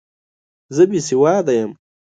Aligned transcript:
زه 0.75 0.83
بې 0.89 0.99
سواده 1.07 1.53
یم! 1.59 1.71